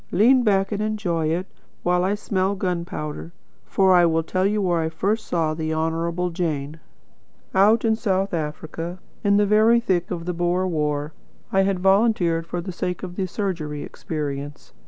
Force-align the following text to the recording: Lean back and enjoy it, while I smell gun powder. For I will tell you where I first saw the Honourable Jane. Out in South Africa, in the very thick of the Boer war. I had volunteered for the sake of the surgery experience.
Lean 0.09 0.41
back 0.41 0.71
and 0.71 0.81
enjoy 0.81 1.27
it, 1.27 1.45
while 1.83 2.03
I 2.03 2.15
smell 2.15 2.55
gun 2.55 2.85
powder. 2.85 3.33
For 3.67 3.93
I 3.93 4.07
will 4.07 4.23
tell 4.23 4.47
you 4.47 4.59
where 4.59 4.79
I 4.81 4.89
first 4.89 5.27
saw 5.27 5.53
the 5.53 5.75
Honourable 5.75 6.31
Jane. 6.31 6.79
Out 7.53 7.85
in 7.85 7.95
South 7.95 8.33
Africa, 8.33 8.97
in 9.23 9.37
the 9.37 9.45
very 9.45 9.79
thick 9.79 10.09
of 10.09 10.25
the 10.25 10.33
Boer 10.33 10.67
war. 10.67 11.13
I 11.51 11.61
had 11.61 11.77
volunteered 11.81 12.47
for 12.47 12.61
the 12.61 12.71
sake 12.71 13.03
of 13.03 13.15
the 13.15 13.27
surgery 13.27 13.83
experience. 13.83 14.73